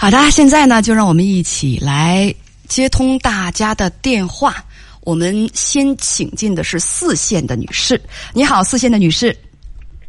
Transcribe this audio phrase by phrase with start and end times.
[0.00, 2.32] 好的，现在呢，就让我们一起来
[2.68, 4.54] 接通大家的电话。
[5.02, 8.00] 我们先请进的是四线的女士，
[8.32, 9.36] 你好，四线的女士。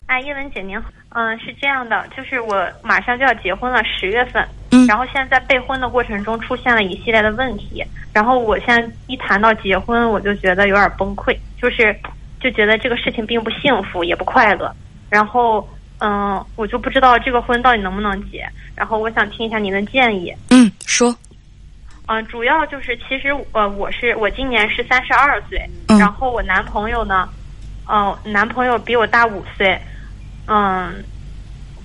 [0.06, 4.86] 哎，叶文姐您好，嗯，是这样的，就是我马上就要结婚了，十月份，嗯。
[4.86, 7.84] 然后现在在备婚的过程中出现了一系列的问题，
[8.14, 12.00] 然后我现在一谈到结婚，我就觉得有点崩溃，就是
[12.40, 14.72] 就觉得这个事情并不幸福，也不快乐，
[15.10, 15.68] 然后
[16.00, 21.16] 嗯，我就不知道这个婚到底能不能结，然后我想听一下您的建议，嗯，说，
[22.08, 27.30] 嗯，主要就是其实呃，我是我今年是三十二岁，嗯然后我男朋友呢，
[27.88, 29.80] 嗯、男朋友比我大五岁，
[30.48, 31.04] 嗯，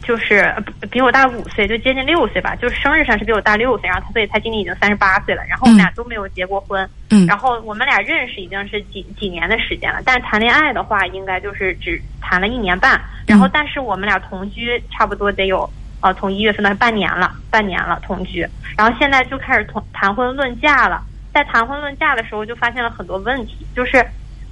[0.05, 13.01] 就是呃比比我大五岁，就接近六岁吧，就是生日上是比我大六岁，然后他所以他今年已经三十八岁了，然后我们俩都没有结过婚，嗯然后我们俩认识已经是几几年的时间了，但是谈恋爱的话，应该就是只谈了一年半。
[13.27, 15.69] 然后，但是我们俩同居差不多得有
[16.01, 18.47] 呃，从一月份到半年了，半年了同居。
[18.77, 21.03] 然后现在就开始同谈婚论嫁了。
[21.33, 24.07] 在谈婚论嫁的时候，就发现了很多问题，就是，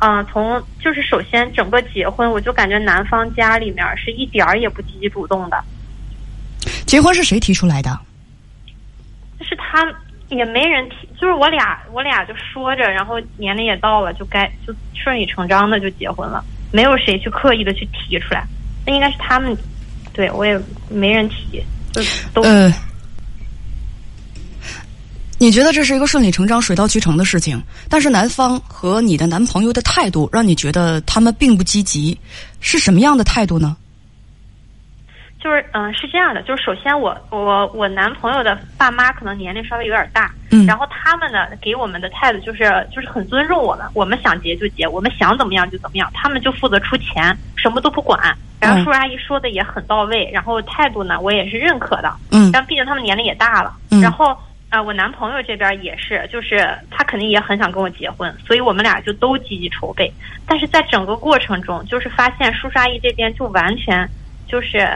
[0.04, 5.62] 嗯、从就是首先整个结婚，我就感觉男方家里面是一点儿也不积极主动的，
[6.86, 7.96] 结婚是谁提出来的？
[9.38, 9.86] 就是他
[10.28, 18.44] 也没人提，就是我俩我俩就说着，然后年龄也到了，就该就顺理成章的就结婚了，没有谁去刻意的去提出来，
[18.84, 19.56] 那应该是他们，
[20.12, 22.02] 对我也没人提，就
[22.34, 22.68] 都、呃，
[25.42, 32.16] 你觉得这是一个顺理成章、水到渠成的事情，但是男方和你的男朋友的态度让你觉得他们并不积极，
[32.60, 33.76] 是什么样的态度呢？
[35.40, 48.16] 就是嗯、呃是这样的，就是首先我我我男朋友的爸妈可能年龄稍微有点大，嗯然后他们呢给我们的态度就是就是很尊重我们，我们想结就结，我们想怎么样就怎么样，他们就负责出钱，什么都不管。
[48.60, 54.38] 然后嗯叔叔阿姨说的也很到位，然后态度呢我也是认可的，嗯但毕竟他们年龄也大了，嗯然后。
[54.72, 56.56] 啊、我男朋友这边也是，就是
[56.90, 60.10] 他肯定也很想跟我结婚，所以我们俩就都积极筹备。
[60.46, 64.08] 但是在整个过程中，就是发现叔叔阿姨这边就完全
[64.46, 64.88] 就是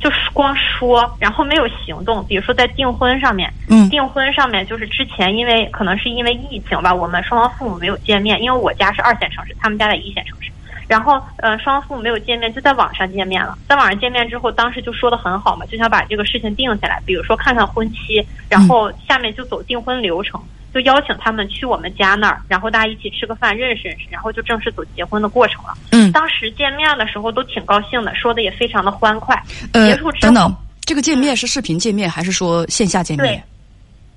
[0.00, 2.26] 就是光说，然后没有行动。
[2.26, 10.50] 比如说在订婚上面，嗯订婚上面就是之前因为可能是因为疫情吧，我们双方父母没有见面，因为我家是二线城市，他们家在一线城市。
[10.88, 13.58] 然后，呃，双方父母没有见面，就在网上见面了。
[13.68, 20.40] 在网上见面之后，当时就说的很好嘛，就想把这个事情定下来，比如说看看婚期，然后下面就走订婚流程，
[20.72, 25.74] 就邀请他们去我们家那儿，然后大家一起吃个饭，认识认识，然后就正式走结婚的过程了。
[25.92, 29.40] 嗯当时见面的时候都挺高兴的，说的也非常的欢快。
[29.72, 33.42] 呃结束，之后等等，这个见面是视频见面还是说线下见面对？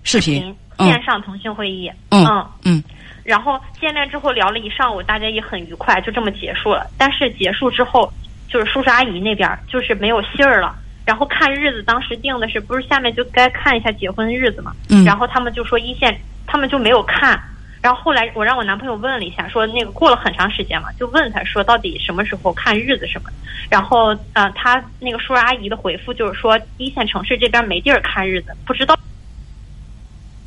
[0.03, 0.43] 视频。
[0.77, 2.83] 嗯线上腾讯会议，嗯嗯嗯
[3.29, 6.89] 然后见面之后聊了一上午，大家也很愉快，就这么结束了。
[6.97, 8.11] 但是结束之后，
[8.47, 10.75] 就是叔叔阿姨那边就是没有信儿了。
[11.05, 14.73] 然后看日子，当时定的是不是下面就该看一下结婚日子嘛？
[14.89, 17.39] 嗯然后他们就说一线，他们就没有看。
[17.83, 23.29] 然后后来我让我男朋友问了一下，说那个过了很长时间嘛，就问他说到底什么时候看日子什么。
[23.69, 28.97] 然后呃，他那个叔叔阿姨的回复就是说一线城市这边没地儿看日子，不知道。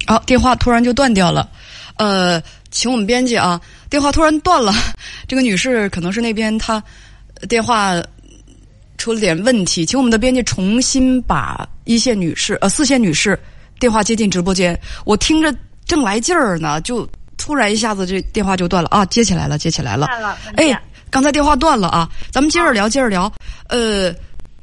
[0.09, 1.49] 好、电话突然就断掉了，
[1.97, 4.75] 呃，请我们编辑啊，电话突然断了，
[5.28, 6.83] 这个女士可能是那边她
[7.41, 7.94] 呃电话
[8.99, 13.38] 出了点问题，请我们的编辑重新把一线女士呃四线女士
[13.78, 18.88] 电话接进直播间，我听着正来劲儿呢，就突然一下子这电话就断了。
[18.91, 20.06] 啊，接起来了，接起来了。
[20.56, 20.81] 哎，
[21.11, 23.31] 刚才电话断了啊，咱们接着聊，接着聊，
[23.69, 24.15] 呃，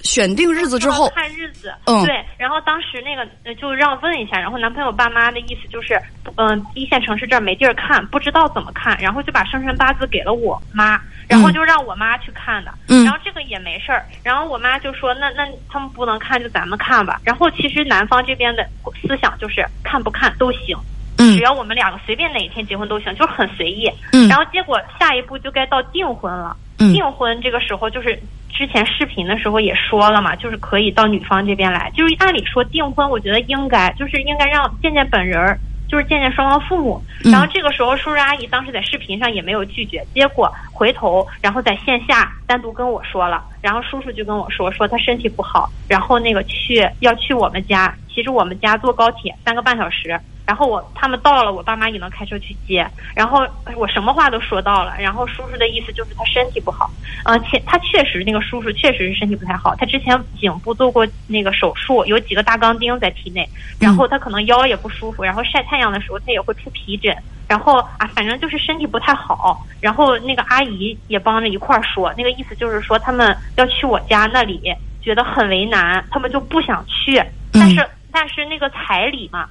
[0.02, 6.00] 选定日子之后，看日子，嗯对，然后当时那个呃就让问一下，然后男朋友爸妈的意思就是，
[6.36, 17.20] 嗯、一线城市这儿没地儿看，不知道怎么看，然后就把生辰八字给了我妈，然后就让我妈去看的，嗯然后这个也没事儿，然后我妈就说，那那他们不能看，就咱们看吧。
[17.24, 18.66] 然后其实男方这边的
[19.02, 20.78] 思想就是看不看都行。
[21.22, 23.92] 嗯只要我们两个随便哪一天结婚都行，就是很随意。
[24.14, 26.56] 嗯然后结果下一步就该到订婚了。
[26.80, 28.18] 嗯订婚这个时候就是
[28.50, 31.92] 之前视频的时候也说了嘛，就是可以到女方这边来。
[31.96, 35.58] 就是按理说订婚，我觉得应该就是应该让见见本人儿，
[35.88, 37.02] 就是见见双方父母。
[37.24, 50.20] 嗯然后这个时候叔叔阿姨当时在视频上也没有拒绝，结果回头然后在线下单独跟我说了，然后叔叔就跟我说说他身体不好，然后那个去要去我们家，其实我们家坐高铁三个半小时。
[50.46, 52.84] 然后我他们到了，我爸妈也能开车去接。
[53.14, 53.46] 然后
[53.78, 54.96] 我什么话都说到了。
[54.98, 56.90] 然后叔叔的意思就是他身体不好，
[57.24, 59.76] 呃，且他确实那个叔叔确实是身体不太好。
[59.76, 63.48] 他之前颈部做过那个手术，有几个大钢钉在体内，
[63.80, 67.16] 然后他可能腰也不舒服，然后晒太阳的时候他也会出皮疹。
[67.50, 69.66] 然后啊，反正就是身体不太好。
[69.82, 74.62] 然后那个阿姨也帮着一块儿说，那个意思就是说他们要去我家那里，
[75.02, 77.22] 觉得很为难，他们就不想去。
[77.52, 79.50] 但是但是那个彩礼嘛，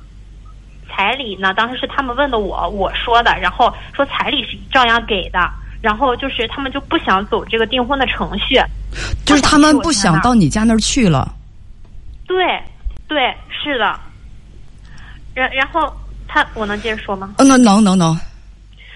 [0.89, 5.51] 彩礼呢，当时是他们问的我，我说的，然后说彩礼是照样给的，
[5.83, 8.61] 然后就是他们就不想走这个订婚的程序，
[9.27, 11.35] 就是他们不想到你家那儿去了。
[12.29, 12.37] 对，
[13.09, 13.99] 对，是的。
[15.35, 15.93] 然然后
[16.29, 17.35] 他，我能接着说吗？
[17.39, 18.17] 嗯，能能能能。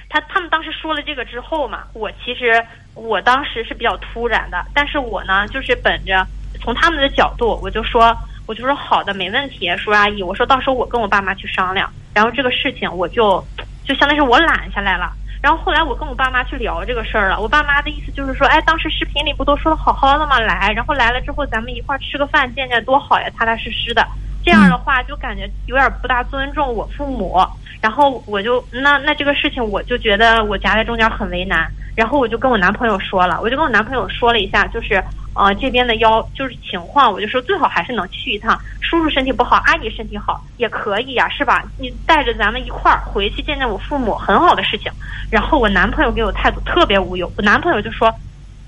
[0.08, 2.62] 他他们当时说了这个之后嘛，我其实
[2.94, 6.26] 我当时是比较突然的，但是我呢，就是本着
[6.60, 8.14] 从他们的角度，我就说，
[8.46, 13.42] 我就说好的，没问题，叔叔阿姨，我说到时候我跟我爸妈去商量，然后这个事情我就
[13.84, 15.10] 就相当于是我揽下来了。
[15.40, 20.38] 然后后来我跟我爸妈去聊这个事儿了，我爸妈的意思就是说，哎，当时视频里不都说的好好的吗？
[20.38, 24.06] 来，然后来了之后咱们一块儿吃个饭，见见多好呀，踏踏实实的。
[24.44, 27.38] 这样的话就感觉有点不大尊重我父母。
[27.80, 35.02] 然后我就那那这个事情我就觉得我夹在中间很为难，然后我就跟我男朋友说了，我就跟我男朋友说了一下，就是
[35.34, 38.56] 呃这边的要就是情况，我就说最好还是能去一趟。
[38.80, 41.64] 叔叔身体不好，阿姨身体好也可以呀，是吧？
[41.76, 44.92] 你带着咱们一块儿回去见见我父母，很好的事情。
[45.28, 48.14] 然后我男朋友给我态度特别无忧，我男朋友就说，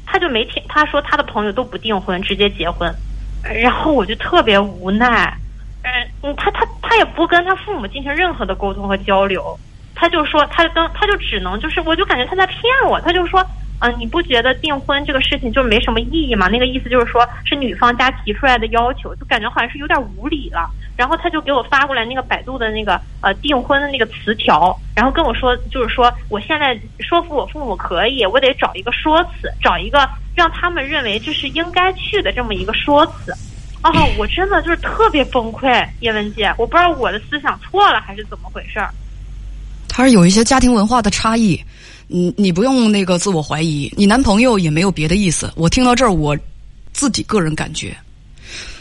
[0.07, 2.93] 他就没听，他说他的朋友都不订婚，直接结婚。
[3.45, 5.33] 然后我就特别无奈。
[6.23, 9.59] 嗯，他他他也不跟他父母进行任何的沟通和交流，
[9.95, 12.59] 他就说，他就跟他就只能就是，我就感觉他在骗
[12.89, 13.45] 我，他就说，
[13.81, 16.49] 嗯，你不觉得订婚这个事情就没什么意义吗？
[16.49, 20.69] 那个意思就是说，是女方家提出来的要求，就感觉好像是有点无理了。
[20.97, 33.35] 然后他就给我发过来那个百度的那个呃订婚的那个词条，然后跟我说，就是说我现在说服我父母可以，我得找一个说辞，找一个让他们认为这是应该去的这么一个说辞。
[33.85, 38.91] 哦，我真的就是特别崩溃，叶文姐，我不知道我的思想错了还是怎么回事儿。
[39.87, 41.63] 他是有一些家庭文化的差异，
[42.09, 45.53] 你你不用那个自我怀疑，你男朋友也没有别的意思。
[45.55, 46.37] 我听到这儿，我
[46.93, 47.95] 自己个人感觉，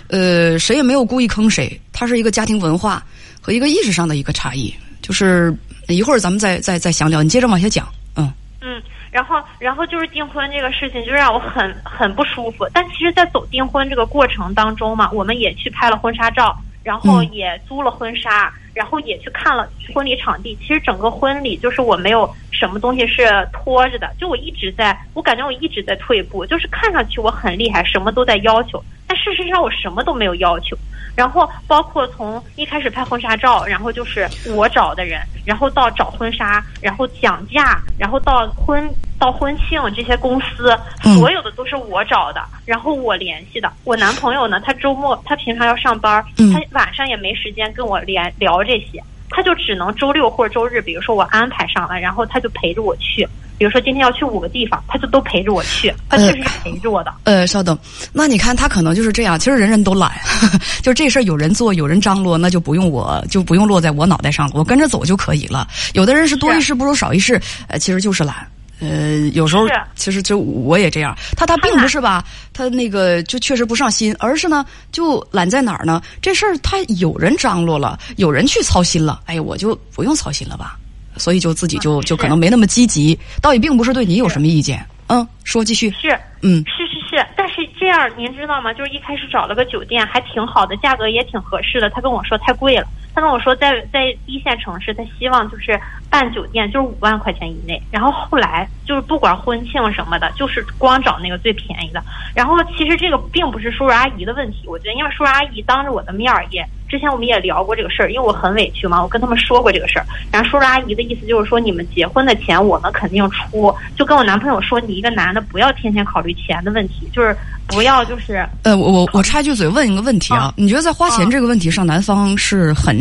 [0.08, 3.06] 呃，谁也没有故意坑谁，他是一个家庭文化
[3.42, 4.74] 和一个意识上的一个差异。
[5.02, 5.54] 就是
[5.90, 7.86] 一会儿咱们再再再详聊，你接着往下讲，
[8.16, 8.32] 嗯。
[8.62, 8.82] 嗯。
[9.14, 12.68] 然后，然后就是订婚这个事情，就让我很很不舒服。
[12.74, 20.58] 但其实，在走订婚这个过程当中嘛，我们也去拍了婚纱照，然后也租了婚纱，然后也去看了婚礼场地。
[20.60, 22.28] 其实整个婚礼就是我没有
[22.64, 30.78] 什么东西是拖着的，就我一直在，我感觉我一直在退步，就是看上去我很厉害，什么都在要求，但事实上我什么都没有要求。
[31.14, 34.26] 然后包括从一开始拍婚纱照，然后就是
[34.56, 38.90] 我找的人，然后到找婚纱，然后讲价，然后到婚
[39.20, 40.74] 到婚庆这些公司，
[41.20, 43.70] 所有的都是我找的，然后我联系的。
[43.84, 53.28] 我男朋友呢，他周末他平常要上班，他晚上也没时间跟我连聊这些，他就只能周六或者周日，比如说我安排上了，然后他就陪着我去。
[53.58, 57.14] 比如说今天要去五个地方，他就都陪着我去，他确实是陪着我的。
[57.24, 57.78] 呃，稍等，
[58.12, 59.38] 那你看他可能就是这样。
[59.40, 60.12] 其实人人都懒，
[60.82, 65.68] 就这事儿有人做，有人张罗，那就不用我就不用落在我脑袋上了，我跟着走就可以了。
[65.94, 68.36] 有的人是多一事不如少一事，呃，其实就是懒。
[68.80, 69.66] 呃，有时候
[69.96, 71.16] 其实就我也这样。
[71.38, 76.02] 他他并不是吧，他那个就确实不上心，而是呢就懒在哪儿呢？
[76.22, 80.78] 这事儿他有人张罗了，有人去操心了，哎呀，我就不用操心了吧。
[81.16, 84.84] 所以就自己就就可能没那么积极，倒也并不是对你有什么意见。
[85.08, 85.92] 嗯，说继续。
[85.92, 88.74] 是，嗯，是是，但是这样您知道吗？
[88.74, 91.88] 就是一开始找了个酒店，还挺好的，价格也挺合适的。
[91.92, 95.80] 他跟我说太贵了，他跟我说在在一线城市，他希望就是
[96.10, 97.80] 办酒店就是五万块钱以内。
[97.92, 102.04] 然后后来就是不管婚庆什么的，就是光找那个最便宜的。
[102.34, 106.66] 然后其实这个并不是叔叔阿姨的问题，我觉得因为叔叔阿姨当着我的面儿也。
[106.94, 110.06] 之前我们也聊过这个事儿，因为我很委屈嘛，我跟他们说过这个事儿。
[110.32, 117.36] 然后叔叔阿姨的意思就是说，你们结婚的钱我们肯定出，就跟我男朋友说，你一个男的不要天天考虑钱的问题，就是
[117.66, 118.48] 不要就是。
[118.62, 122.96] 呃，我我我插一句嘴，问一个问题啊，你觉得在花钱这个问题上，男方是很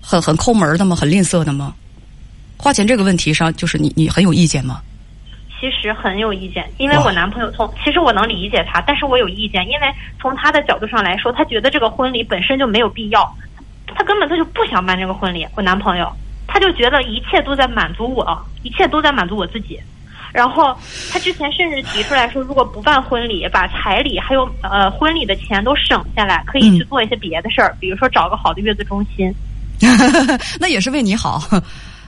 [0.00, 0.96] 很很抠门的吗？
[0.96, 1.74] 很吝啬的吗？
[2.56, 4.80] 花钱这个问题上，就是你你很有意见吗？
[5.60, 9.86] 其实很有意见，因为我男朋友从其实我能理解他，但是我有意见，因为
[10.20, 13.28] 从他的角度上来说，他觉得这个婚礼本身就没有必要，
[13.86, 15.46] 他根本他就不想办这个婚礼。
[15.56, 16.10] 我男朋友
[16.46, 19.80] 他就觉得一切都在满足我，一切都在满足我自己。
[20.32, 20.76] 然后
[21.10, 29.34] 他之前甚至提出来说，如果不办婚礼，把彩礼还有呃婚礼的钱都省下来，可以去做一些别的事儿，比如说找个好的月子中心。
[30.60, 31.40] 那也是为你好。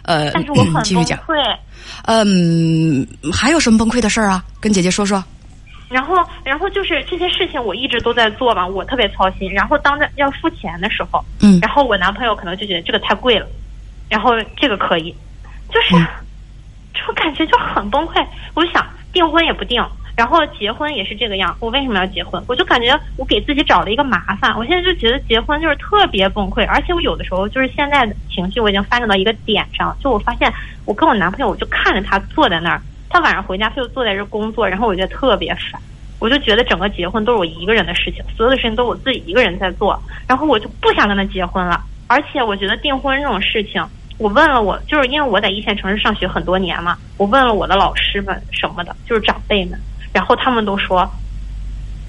[0.03, 1.57] 呃，但是我很崩溃。
[2.05, 4.45] 嗯，还有什么崩溃的事儿啊？
[4.61, 5.23] 跟姐姐说说。
[5.89, 6.15] 然后，
[6.45, 9.53] 然后就是这些事情我一直都在做嘛，我特别操心。
[9.53, 13.47] 然后当在要付钱的时候，嗯，然后我男朋友可能就觉得这个太贵了，
[14.09, 15.15] 然后这个可以，
[15.69, 15.97] 就是
[16.95, 18.25] 这种感觉就很崩溃。
[18.55, 19.83] 我就想订婚也不订，
[20.17, 21.57] 然后结婚也是这个样。
[21.61, 22.43] 我为什么要结婚？
[22.47, 24.57] 我就感觉我给自己找了一个麻烦。
[24.57, 30.53] 我现在就觉得结婚就是特别崩溃，而且我有的时候就是现在的情绪我已经发展到一个点上，就我发现
[30.85, 35.81] 我跟我男朋友，我就看着他坐在那儿，他晚上回家他就坐在这工作，然后我觉得特别烦。
[36.19, 39.99] 我就觉得整个结婚都是我一个人的事情，所有的事情都我自己一个人在做，
[40.29, 41.83] 然后我就不想跟他结婚了。
[42.09, 43.83] 而且我觉得订婚这种事情，
[44.19, 49.81] 我问了我，就是因为我在一线城市上学很多年嘛，我问了我的老师们什么的，就是长辈们，
[50.13, 51.09] 然后他们都说，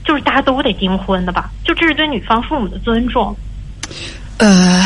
[0.05, 3.35] 就是大家都得订婚的吧，就这是对女方父母的尊重。
[4.37, 4.83] 呃，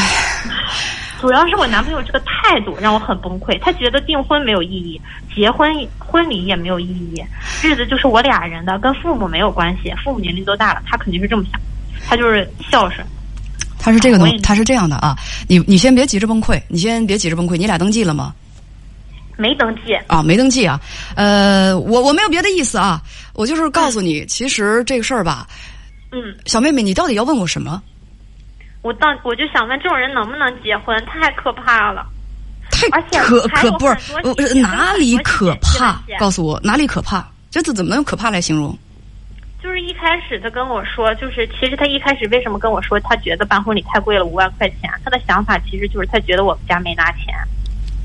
[1.22, 5.00] 主要是我男朋友这个态度让我很崩溃，他觉得订婚没有意义，
[5.34, 7.24] 结婚婚礼也没有意义，
[7.64, 11.60] 日子就是我俩人的，跟父母没有关系，父母年龄都大了，他肯定是这么想，
[12.08, 13.06] 他就是孝顺。
[13.80, 15.16] 他是这个东，他是这样的啊，
[15.48, 18.34] 你你先别急着崩溃，你先别急着崩溃，你俩登记了吗？
[19.38, 20.80] 没登记啊，没登记啊。
[21.16, 23.02] 呃，我我没有别的意思啊，
[23.34, 25.48] 我就是告诉你，其实这个事儿吧，
[26.12, 27.82] 嗯，小妹妹，你到底要问我什么？
[28.82, 30.96] 我到我就想问，这种人能不能结婚？
[31.06, 32.06] 太可怕了，
[32.70, 32.88] 太
[33.20, 36.00] 可可不是哪里可怕？
[36.20, 37.28] 告诉我哪里可怕？
[37.50, 38.78] 这怎怎么能用可怕来形容？
[39.64, 44.88] 就是一开始他跟我说，就是其实他一开始为什么跟我说，他觉得办婚礼太贵了，五万块钱。
[45.04, 47.34] 他的想法其实就是他觉得我们家没拿钱。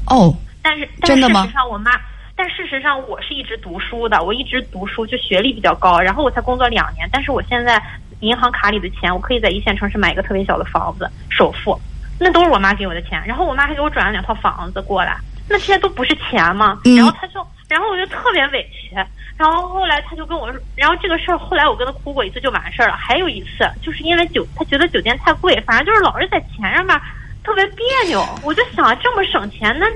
[0.06, 0.34] 哦，
[0.70, 1.42] 但是真的吗？
[1.42, 1.90] 事实上，我妈，
[2.36, 5.98] 但事实上我是一直读书的，我一直读书，就学历比较高。
[5.98, 7.82] 然后我才工作两年，但是我现在
[8.20, 11.76] 银行卡里的钱，我可以在一线城市买一个特别小的房子，首付，
[12.20, 13.20] 那都是我妈给我的钱。
[13.26, 15.16] 然后我妈还给我转了两套房子过来，
[15.48, 16.78] 那这些都不是钱吗？
[16.84, 18.94] 然后他就，然后我就特别委屈。
[19.36, 22.96] 然后后来他就跟我说，然后这个事儿后来我跟他哭过一次就完事儿了。
[22.96, 26.96] 还有一次就是因为酒，他觉得酒店太贵，反正就是老是在钱上面
[27.42, 28.22] 特别别扭。
[28.44, 29.86] 我就想这么省钱，那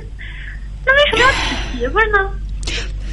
[0.87, 2.31] 那为什么要娶媳妇呢？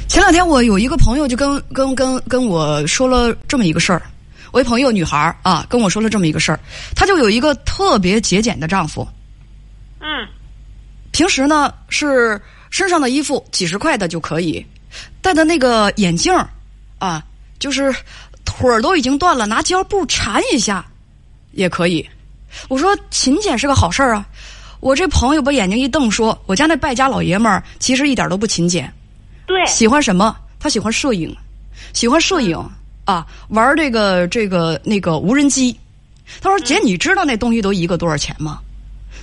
[0.08, 4.02] 前两天我有一个朋友就跟跟跟跟我说了这么一个事儿，
[4.50, 6.60] 我一朋友女孩啊跟我说了这么一个事儿，
[6.94, 9.08] 她就有一个特别节俭的丈夫，
[10.00, 10.28] 嗯，
[11.12, 12.38] 平时呢是
[12.70, 14.64] 身上的衣服几十块的就可以。
[15.22, 16.34] 戴的那个眼镜
[16.98, 17.24] 啊，
[17.58, 17.90] 就是
[18.44, 20.84] 腿儿都已经断了，拿胶布缠一下
[21.52, 22.06] 也可以。
[22.68, 24.26] 我说勤俭是个好事儿啊。
[24.82, 28.92] 我这朋友把眼睛一瞪，说：“我家那败家老爷们儿其实一点都不勤俭。
[29.46, 30.36] 对，喜欢什么？
[30.58, 31.32] 他喜欢摄影，
[31.92, 32.58] 喜欢摄影
[33.04, 35.78] 啊，玩这个这个那个无人机。
[36.40, 38.58] 他说：‘姐，你知道那东西都一个多少钱吗？’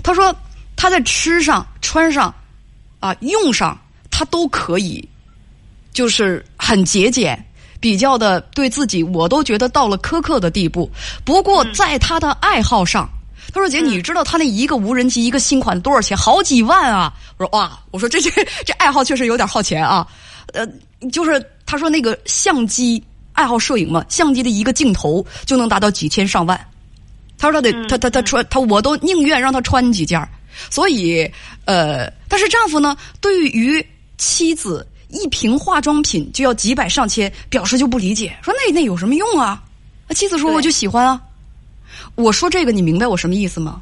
[0.01, 0.33] 他说
[0.77, 2.33] 他在吃上、穿上
[3.01, 3.77] 啊、用上，
[4.09, 5.05] 他都可以。”
[5.91, 7.37] 就是很节俭，
[7.81, 10.89] 比较的对自己，我都觉得到了苛刻的地步。
[11.25, 13.09] 不过在他的爱好上，
[13.53, 16.15] 他说：“姐，你知道他那一个无人机一个新款多少钱？
[16.17, 18.29] 好几万啊！”我说：“哇！”我说：“这这
[18.65, 20.07] 这爱好确实有点耗钱啊。”
[20.53, 20.67] 呃，
[21.11, 23.03] 就是他说那个相机
[23.33, 26.59] 爱好摄影嘛，相机的一个镜头就能达到几千上万。
[27.37, 30.19] 他说他得他他他穿他我都宁愿让他穿几件
[30.69, 31.29] 所以
[31.65, 33.85] 呃，但是丈夫呢，对于
[34.17, 34.85] 妻子。
[35.11, 39.59] 一瓶化妆品就要几百上千，表示就不理解，说那那有什么用啊？
[40.11, 41.19] 妻子说我就喜欢啊。
[42.15, 43.81] 我说这个你明白我什么意思吗？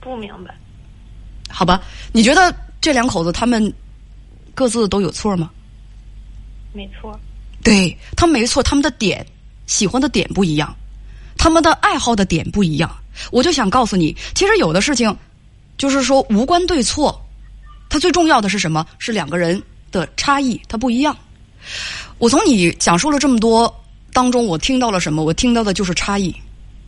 [0.00, 0.54] 不明白。
[1.48, 1.82] 好吧，
[2.12, 3.72] 你觉得这两口子他们
[4.54, 5.50] 各自都有错吗？
[6.72, 7.18] 没错。
[7.62, 9.26] 对他没错，他们的点
[9.66, 10.74] 喜欢的点不一样，
[11.36, 12.90] 他们的爱好的点不一样。
[13.30, 15.14] 我就想告诉你，其实有的事情
[15.76, 17.20] 就是说无关对错，
[17.88, 18.86] 它最重要的是什么？
[18.98, 19.62] 是两个人。
[19.90, 21.16] 的差异它不一样。
[22.18, 23.74] 我从你讲述了这么多
[24.12, 25.24] 当中，我听到了什么？
[25.24, 26.30] 我听到的就是差异。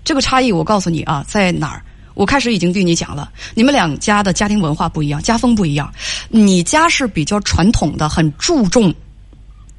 [0.04, 1.82] 这个差异，我告诉你啊，在哪儿？
[2.14, 5.90] 我开始已经对你讲了，你们两家的家庭文化不一样，家风不一样。
[6.28, 8.92] 你家是比较传统的，很注重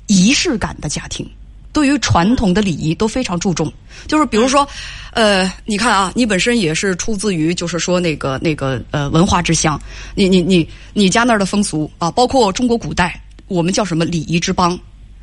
[0.08, 1.30] 仪式感的家庭。
[1.74, 3.72] 对于传统的礼仪都非常注重，
[4.08, 4.68] 就是比如说，
[5.12, 9.80] 呃，你看啊，你本身也是出自于就是说那个那个呃文化之乡，
[10.16, 14.78] 你你你你家那儿的风俗啊，包括中国古代，我们叫什么礼仪之邦？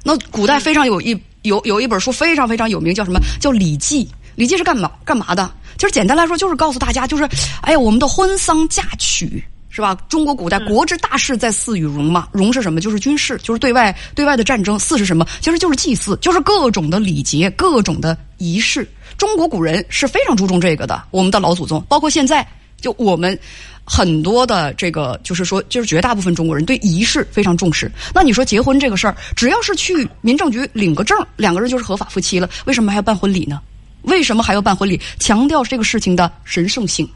[0.04, 4.04] 那古代非常有一有有一本书非常非常有名，叫什么叫《礼记》？
[4.38, 5.50] 《礼记》是干嘛干嘛的？
[5.76, 7.28] 就是简单来说，就是告诉大家，就是
[7.60, 9.42] 哎呀，我们的婚丧嫁娶。
[9.70, 9.96] 是吧？
[10.08, 12.80] 中国古代国之大事在祀与戎嘛，戎是什么？
[12.80, 14.76] 就是军事，就是对外对外的战争。
[14.76, 15.24] 祀是什么？
[15.40, 18.88] 其实就是祭祀，就是各种的礼节，各种的仪式。
[19.16, 21.00] 中国古人是非常注重这个的。
[21.12, 22.44] 我们的老祖宗，包括现在，
[22.80, 23.38] 就我们
[23.84, 27.88] 很多的这个，就是说，就是绝大部分中国人对仪式非常重视。
[28.12, 32.50] 那你说结婚这个事儿，只要是去民政局领个证，两个人就是合法夫妻了。
[32.64, 33.60] 为什么还要办婚礼呢？
[34.02, 35.00] 为什么还要办婚礼？
[35.18, 37.08] 强调这个事情的神圣性。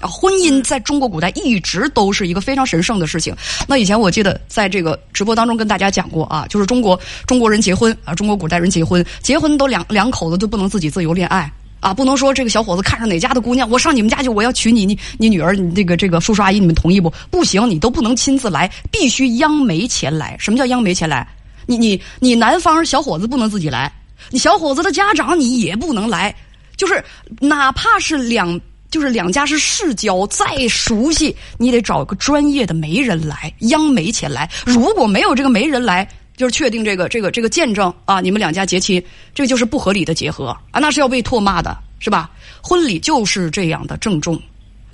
[0.00, 3.34] 啊，婚姻在中国古代一直都是一个非常神圣的事情。
[3.66, 17.12] 那以前我记得在这个直播当中跟大家讲过啊，就是中国中国人结婚啊，中国古代人结婚，结婚都两两口子都不能自己自由恋爱啊，不能说这个小伙子看上哪家的姑娘，我上你们家去，我要娶你，你你女儿，你这个这个叔叔阿姨你们同意不？
[17.28, 20.36] 不行，你都不能亲自来，必须央媒前来。
[20.38, 21.26] 什么叫央媒前来？
[21.66, 23.92] 你你你男方小伙子不能自己来，
[24.30, 26.34] 你小伙子的家长你也不能来，
[26.76, 27.04] 就是
[27.40, 28.60] 哪怕是两。
[28.90, 34.48] 就是两家是世交，再熟悉，你得找个专业的媒人来，央媒前来。
[34.64, 36.08] 如果没有这个媒人来，
[36.38, 42.30] 就是确定这个这个这个见证啊，你们两家结亲，这就是不合理的结合啊，那是要被唾骂的，是吧？
[42.62, 44.40] 婚礼就是这样的郑重，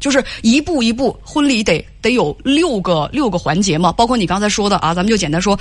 [0.01, 5.57] 就是一步一步，婚礼得得有六个六个环节嘛，包括你刚才说的啊，咱们就简单说。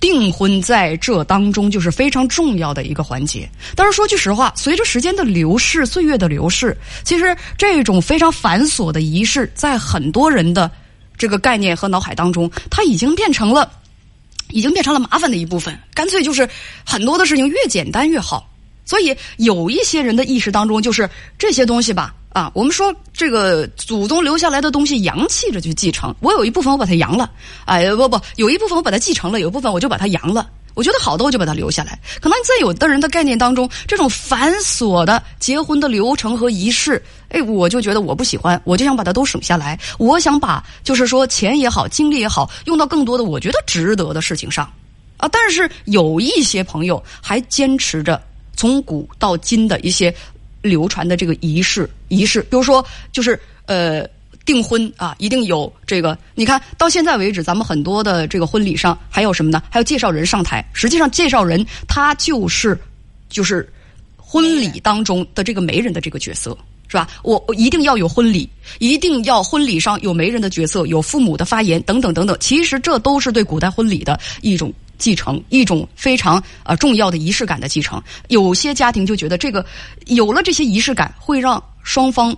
[0.00, 3.48] 订婚在这当中就是非常重要的一个环节。
[3.74, 10.70] 但是说句实话，随着时间的流逝、岁月的流逝，其实这种非常繁琐的仪式，在很多人的
[11.16, 13.70] 这个概念和脑海当中，它已经变成了，
[14.50, 15.78] 已经变成了麻烦的一部分。
[15.94, 16.48] 干脆就是
[16.84, 18.48] 很多的事情越简单越好。
[18.86, 22.14] 所以有一些人的意识当中，就是这些东西吧。
[22.30, 26.14] 啊，我们说这个祖宗留下来的东西，阳气着去继承。
[26.20, 27.30] 我有一部分我把它阳了，
[27.64, 30.46] 哎，不不，有一部分我把它继承了，有一部分我就把它阳了。
[30.74, 31.98] 我觉得好的我就把它留下来。
[32.20, 39.80] 可能在有的人的概念当中，这种繁琐的结婚的流程和仪式，哎，我就觉得我不喜欢，我就想把它都省下来。
[39.96, 44.70] 我想把就是说钱也好，精力也好，用到更多的我觉得值得的事情上。
[45.16, 48.22] 啊，但是有一些朋友还坚持着
[48.56, 50.12] 从古到今的一些。
[50.62, 54.04] 流传的这个仪式，仪式，比如说，就是呃，
[54.44, 56.18] 订婚啊，一定有这个。
[56.34, 59.62] 你看到现在为止，咱们很多的这个婚礼上还有什么呢？
[59.70, 60.68] 还有介绍人上台。
[60.72, 62.76] 实际上，介绍人他就是
[63.28, 63.72] 就是
[64.16, 66.58] 婚礼当中的这个媒人的这个角色，
[66.88, 67.06] 是吧？
[67.22, 68.48] 我我一定要有婚礼，
[68.80, 72.36] 一定要婚礼上有媒人的角色，有父母的发言等等等等。
[72.40, 74.72] 其实这都是对古代婚礼的一种。
[74.98, 79.64] 继承一种非常呃重要的仪式感的继承，有些家庭就觉得这个
[80.06, 82.36] 有了这些仪式感，会让双方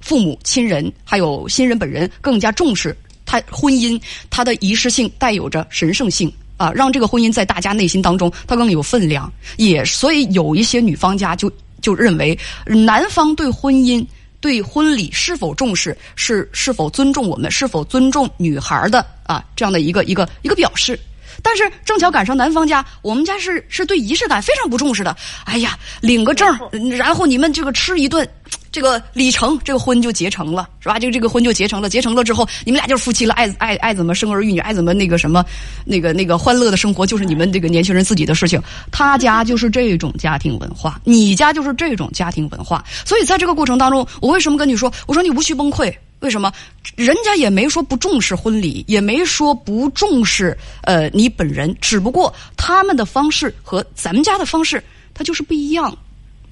[0.00, 9.30] 父母亲人还有新人本人更加重视他婚姻，它的仪式性带有着神圣性啊，让这个婚姻在大家内心当中它更有分量。
[9.56, 11.50] 也所以有一些女方家就
[11.82, 14.06] 就认为，男方对婚姻
[14.40, 20.98] 对婚礼是否重视，是是否尊重我们，是否尊重女孩的啊这样的一个一个一个表示。
[21.46, 25.16] 但是正巧赶上男方家，我们家是是对仪式感非常不重视的。
[25.44, 26.58] 哎呀，领个证，
[26.98, 28.28] 然后你们这个吃一顿，
[28.72, 30.98] 这个礼成，这个婚就结成了，是吧？
[30.98, 35.44] 这个这个婚就结成了，结成了之后，你们俩就是夫妻了，爱爱爱怎么生儿育女，爱怎么那个什么，
[35.84, 38.60] 那个那个欢乐的生活，就是你们这个年轻人自己的事情。
[38.90, 42.84] 他家就是这种家庭文化，你家就是这种家庭文化。
[43.04, 44.92] 所以在这个过程当中，我为什么跟你说？
[45.06, 45.94] 我说你无需崩溃。
[46.26, 46.52] 为什么？
[46.96, 54.82] 人家也没说不重视婚礼，也没说不重视呃你本人，只不过他们的方式和咱们家的方式，
[55.14, 55.96] 它就是不一样，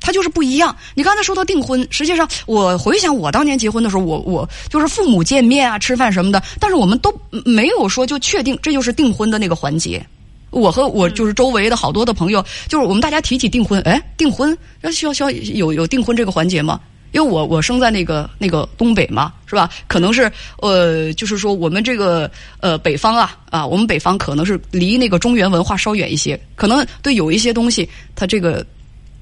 [0.00, 0.76] 它就是不一样。
[0.94, 7.12] 你刚才说到订婚，实际上我回想我当年结婚的时候，我我就是父母见面啊、吃饭什么的，但是我们都
[7.44, 10.06] 没有说就确定这就是订婚的那个环节。
[10.50, 16.80] 我和我就是周围的好多的朋友，就是我们大家提起订婚，哎，订婚要需要需要有有订婚这个环节吗？
[17.14, 19.70] 因为我我生在那个那个东北嘛，是吧？
[19.86, 28.66] 可能是呃，就是说我们这个呃北方啊啊，我们北方可能是离那个中原文化稍远一些，可能对有一些东西，它这个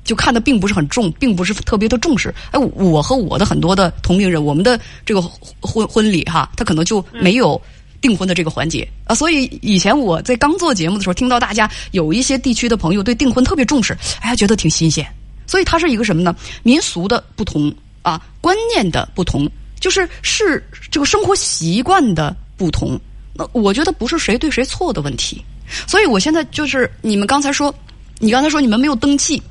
[0.04, 2.34] 就看的并不是很重，并不是特别的重视。
[2.50, 5.20] 哎，我和我的很多的同龄人，我们的这个
[5.60, 7.60] 婚婚礼哈，他可能就没有
[8.00, 9.14] 订婚的这个环节啊。
[9.14, 15.06] 所以以前我在刚做节目的时候，听到大家有一些地区的朋友对订婚特别重视，哎，觉得挺新鲜。
[15.52, 16.34] 所以它是一个什么呢？
[16.62, 19.46] 民俗的不同啊，观念的不同，
[19.78, 22.98] 就是是这个生活习惯的不同。
[23.34, 25.44] 那我觉得不是谁对谁错的问题。
[25.86, 27.74] 所以我现在就是你们刚才说，
[28.18, 29.42] 你刚才说你们没有登记，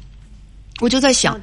[0.79, 1.39] 我就在想，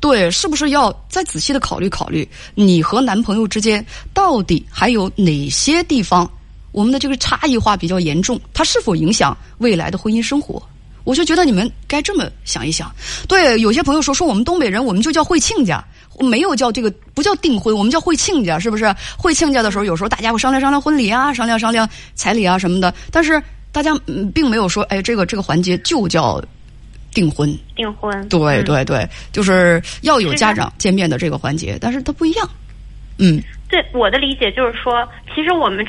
[0.00, 6.28] 对，是不是要再仔细的考虑考虑，你和男朋友之间到底还有哪些地方，
[6.72, 10.60] 我们的这个差异化比较严重，它是否影响未来的婚姻生活？
[11.04, 12.90] 我就觉得你们该这么想一想。
[13.28, 15.84] 对，有些朋友说说我们东北人，我们就叫会亲家，
[16.20, 18.94] 没有叫这个不叫订婚，我们叫会亲家，是不是？
[19.16, 22.94] 会亲家的时候，有时候大家会商量商量婚礼啊，商量商量彩礼啊什么的。
[23.10, 23.94] 但是大家
[24.34, 26.42] 并没有说，哎，这个这个环节就叫
[27.12, 27.56] 订婚。
[27.74, 28.28] 订婚。
[28.28, 32.48] 对对对，就是要有家长见面的这个环节，但是它不一样。
[33.18, 33.42] 嗯。
[33.68, 35.82] 对我的理解就是说，其实我们，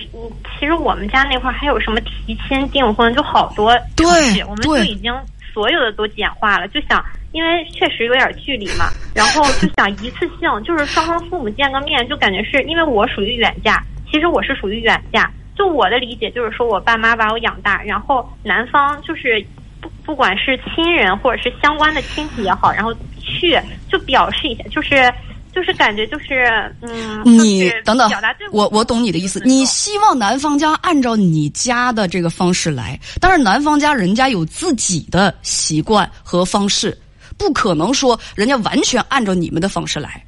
[0.57, 5.13] 其实我们家那块还有什么提亲、订婚，就好多对，我们就已经
[5.53, 15.29] 所有的都简化了，就想因为确实有点距离嘛， 然后就想一次性，就是双方父母见个面，就感觉是因为我属于远嫁，其实我是属于远嫁。
[15.53, 19.45] 就我的理解就是说我爸妈把我养大，然后男方就是
[19.81, 23.59] 不不管是亲人或者是相关的亲戚也好，然后去
[23.91, 25.13] 就表示一下，就是
[25.53, 28.09] 就是感觉就是嗯，你等等
[28.51, 36.97] 我我懂你的意思，你希望男方家按照你家的这个方式来，但是男方家人家有自己的习惯和方式，
[37.37, 40.23] 不可能说人家完全按照你们的方式来。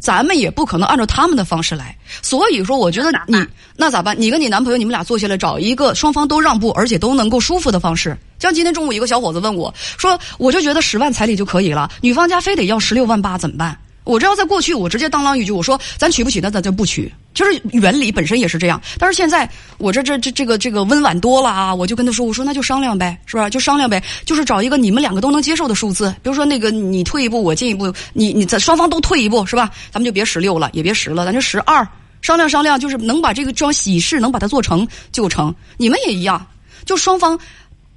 [0.00, 4.14] 咱们也不可能按照他们的方式来，所以说，我觉得你那咋办？
[4.16, 8.16] 你跟你男朋友，你们俩坐下来找一个双方都让步，而且都能够舒服的方式。
[8.38, 13.76] 像今天中午一个小伙子问我说：“我就觉得十万彩礼就可以了，女方家非得要十六万八，怎么办？”
[14.08, 16.40] 我这要在过去，我直接当啷一句，我说：“咱娶不娶？
[16.40, 21.74] 那咱就不娶。”就是原理本身也是这样，但是现在我这这这这个这个温婉多了啊！
[21.74, 23.50] 我就跟他说：“我说那就商量呗，是吧？
[23.50, 29.70] 就商量呗，就是找一个你们两个都能接受的数字，比如说那个你退一步，我进一步，你你咱双方都退一步，是吧？
[29.92, 31.86] 咱们就别十六了，也别十了，咱就十二，
[32.22, 35.54] 商量商量，就是能把这个桩喜事能把它做成就成。
[35.76, 36.44] 你们也一样，
[36.86, 37.38] 就双方。”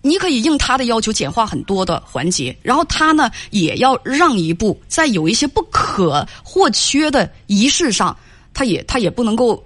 [0.02, 8.16] 你可以应他的要求简化很多的环节，然后他呢也要让一步，在有一些不可或缺的仪式上，
[8.54, 9.64] 他也他也不能够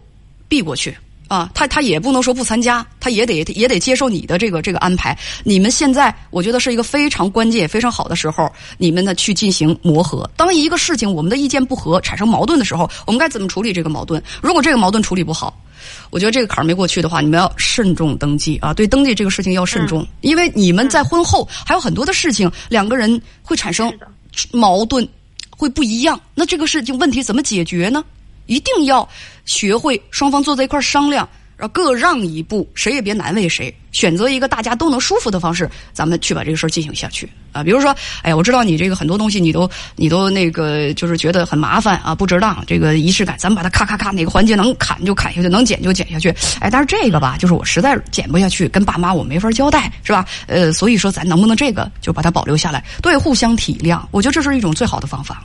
[0.48, 0.96] 避过去。
[1.28, 5.18] 啊，他他也不能说不参加，他也得也得接受你的这个这个安排。
[5.44, 10.30] 你们现在我觉得是一个非常关键、非常好的时候，你们呢去进行磨合。
[10.38, 14.22] 当一个事情我们的意见不合产生矛盾的时候，我们该怎么处理这个矛盾？
[14.42, 15.58] 如果这个矛盾处理不好，
[16.10, 18.74] 我觉得这个坎儿没过去的话，你们要慎重登记啊！
[18.74, 23.92] 对登记这个事情要慎重，因为你们在婚后还有很多的事情，两个人会产生
[24.52, 25.08] 矛盾，
[25.50, 26.20] 会不一样。
[26.34, 28.04] 那这个事情问题怎么解决呢？
[28.46, 29.08] 一定要
[29.46, 31.28] 学会双方坐在一块儿商量。
[31.58, 37.64] 然后各让一步，谁也别难为谁，选择一个大家都能舒服的方式，咱们去把这个事儿进行下去啊。
[37.64, 46.30] 比如说，哎呀，我知道你这个很多东西你都你都那个就是觉得很麻烦啊，不值当这个仪式感，咱们把它咔咔咔哪个环节能砍就砍下去，能剪就剪下去。
[46.60, 50.26] 哎，但是这个吧，就是我实在剪不下去，跟爸妈我没法交代，是吧？
[50.48, 55.42] 呃，所以说咱能不能这个就把它保留下来，对，互相体谅，我觉得这是一种最好的方法。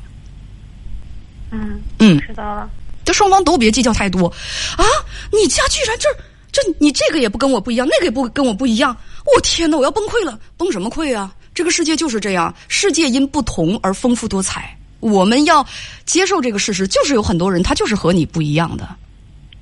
[1.53, 2.69] 嗯嗯，知道了。
[3.05, 4.29] 这双方都别计较太多，
[4.77, 4.85] 啊！
[5.33, 6.09] 你家居然这
[6.53, 8.97] 这你这个也不跟我不一样，那个也不跟我不一样，
[9.35, 9.77] 我天哪！
[9.77, 11.35] 我要崩溃了，崩什么溃啊？
[11.55, 14.77] 这个世界就是这样，世界因不同而丰富多彩。
[15.01, 15.67] 我们要
[16.05, 18.87] 接受这个事实，就是有很多人他就是和你不一样的，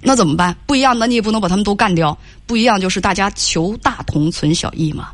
[0.01, 0.55] 那怎么办？
[0.67, 2.17] 不一样，那你也不能把他们都干掉。
[2.47, 5.11] 不一样就是大家求大同存小异嘛。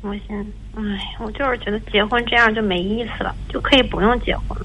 [0.00, 0.38] 我先，
[0.74, 0.82] 哎，
[1.20, 4.58] 我就是觉得结婚这样就没意思了，就可以不用结婚。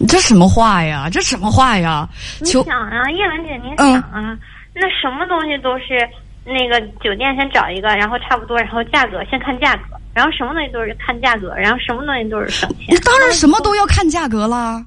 [0.00, 1.10] 你这什么话呀？
[1.12, 2.08] 这什么话呀？
[2.40, 4.34] 你想啊，叶文姐，你想啊，
[4.72, 6.08] 那什么东西都是
[6.42, 9.82] 那个酒店先找一个，然后差不多，然后价格先看价格，
[10.14, 12.86] 然后什么东西都是看价格，然后什么东西都是省钱。
[12.88, 14.82] 你当然什么都要看价格啦。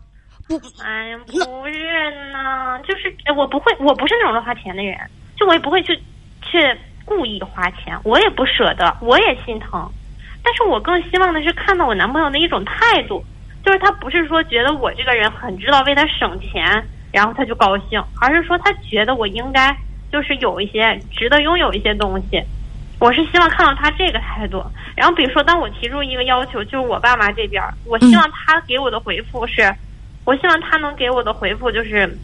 [0.47, 4.97] 不，哎呀，不是呢，就是我不会，我不是那种乱花钱的人，
[5.37, 5.95] 就我也不会去
[6.41, 6.57] 去
[7.05, 9.87] 故意花钱，我也不舍得，我也心疼，
[10.43, 13.23] 但是我更希望的是看到我男朋友的一种态度。
[13.63, 19.75] 就是他不是说觉得我这个人很知道为他省钱，然后他就高兴，而是说他觉得我应该
[20.11, 22.43] 就是有一些值得拥有一些东西。
[22.99, 24.63] 我是希望看到他这个态度。
[24.95, 29.73] 然后比如说，当我提出一个要求，就是我爸妈这边，我希望他给我的回复是，
[30.23, 32.17] 我希望他能给我的回复就是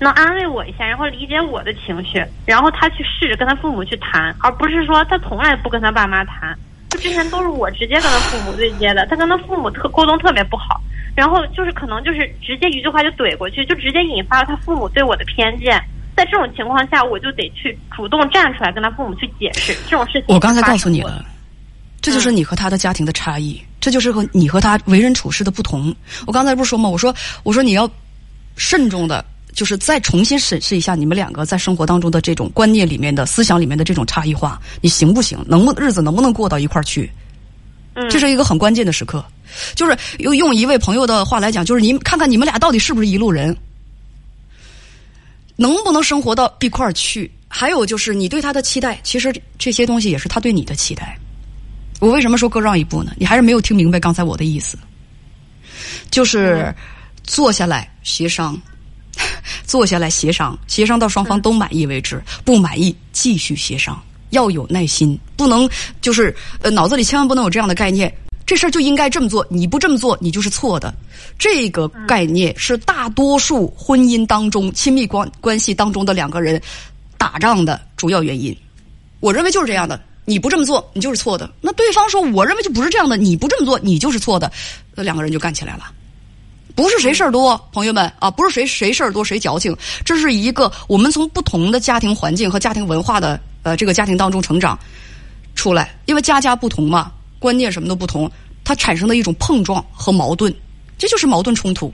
[0.00, 6.58] 能安慰我一下，然后理解我的情绪，然后他去试着跟他父母去谈，而不是说他从来不跟他爸妈谈。
[6.96, 10.80] 就之前都是我直接跟他父母对接的，他跟他父母特沟通特别不好，
[11.14, 15.78] 然后就是可能就是直接一句话就怼过去，就直接引发了他父母对我的偏见。
[16.16, 20.24] 在这种情况下，我就得去主动站出来跟他父母去解释这种事情。
[20.28, 21.22] 我刚才告诉你了，
[22.00, 25.94] 这就是你和他的家庭的差异，这就是和你和他为人处事的不同。
[26.26, 26.88] 我刚才不是说吗？
[26.88, 27.88] 我说我说你要
[28.56, 29.22] 慎重的。
[29.56, 35.42] 就是再重新审视一下你们两个在生活当中的这种观念里面的思想里面的这种差异化，你行不行？
[35.48, 37.10] 能不日子能不能过到一块儿去？
[37.94, 39.24] 嗯，这是一个很关键的时刻。
[39.74, 43.56] 就是用用一位朋友的话来讲，就是你看看你们俩到底是不是一路人，
[45.56, 47.32] 能不能生活到一块儿去？
[47.48, 51.18] 还有就是你对他的期待，其实这些东西也是他对你的期待。
[51.98, 53.12] 我为什么说各让一步呢？
[53.16, 54.76] 你还是没有听明白刚才我的意思，
[56.10, 56.74] 就是
[57.22, 58.60] 坐下来协商。
[59.66, 64.00] 坐下来协商，协商到双方都满意为止，不满意继续协商，
[64.30, 65.68] 要有耐心，不能
[66.00, 68.12] 就是呃脑子里千万不能有这样的概念，
[68.44, 70.94] 这事儿就应该这么做，你不这么做你就是错的，
[71.38, 76.60] 这个概念是大多数婚姻当中亲密关关系当中的两个人
[77.18, 78.56] 打仗的主要原因，
[79.20, 81.50] 我认为就是这样的，你不这么做，你就是错的。
[81.60, 84.50] 那对方说，我认为就不是这样的，你不这么做，你就是错的。
[84.94, 85.90] 那两个人就干起来了。
[86.74, 89.74] 不是谁事儿多，朋友们啊，不是谁谁事儿多谁矫情，
[90.04, 94.78] 这是一个我们从不同的家庭环境和家庭文化的呃这个家庭当中成长
[95.54, 98.30] 出来，因为家家不同嘛，观念什么都不同，
[98.64, 100.54] 它产生的一种碰撞和矛盾，
[100.98, 101.92] 这就是矛盾冲突。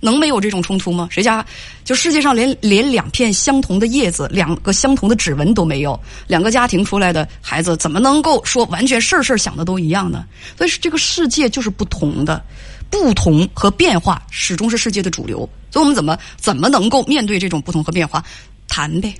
[0.00, 1.08] 能没有这种冲突吗？
[1.10, 1.42] 谁家
[1.82, 10.26] 就世界上连连两片相同的叶子、两个相同的指纹都没有，两个家庭出来的孩子怎么能够说完全事儿事儿想的都一样呢？
[10.58, 12.44] 所以这个世界就是不同的，
[12.90, 15.48] 不同和变化始终是世界的主流。
[15.70, 18.24] 所以我们怎么怎么能够面对这种不同和变化？
[18.68, 19.14] 谈呗，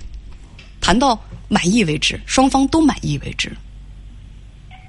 [0.81, 3.51] 谈到满意为止，双方都满意为止。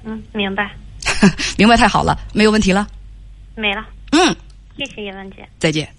[0.03, 0.71] 嗯，明白，
[1.57, 2.87] 明白太好了，没有问题了。
[3.55, 3.85] 没了。
[4.11, 4.35] 嗯。
[4.77, 5.91] 谢谢叶文姐，再见。